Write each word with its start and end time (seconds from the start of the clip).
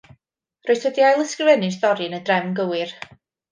Rwyt 0.69 0.87
wedi 0.87 1.05
ail 1.09 1.21
ysgrifennu'r 1.25 1.77
stori 1.77 2.09
yn 2.11 2.19
y 2.21 2.23
drefn 2.31 2.59
gywir 2.63 2.99